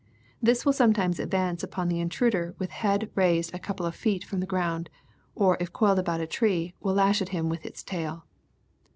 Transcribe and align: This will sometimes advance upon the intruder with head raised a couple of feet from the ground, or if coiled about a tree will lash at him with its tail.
This 0.41 0.65
will 0.65 0.73
sometimes 0.73 1.19
advance 1.19 1.61
upon 1.61 1.87
the 1.87 1.99
intruder 1.99 2.55
with 2.57 2.71
head 2.71 3.11
raised 3.13 3.53
a 3.53 3.59
couple 3.59 3.85
of 3.85 3.93
feet 3.93 4.23
from 4.23 4.39
the 4.39 4.47
ground, 4.47 4.89
or 5.35 5.57
if 5.59 5.71
coiled 5.71 5.99
about 5.99 6.21
a 6.21 6.25
tree 6.25 6.73
will 6.79 6.95
lash 6.95 7.21
at 7.21 7.29
him 7.29 7.49
with 7.49 7.67
its 7.67 7.83
tail. 7.83 8.25